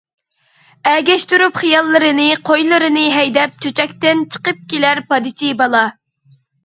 [0.91, 5.85] ئەگەشتۈرۈپ خىياللىرىنى، قويلىرىنى ھەيدەپ چۆچەكتىن، چىقىپ كېلەر پادىچى بالا.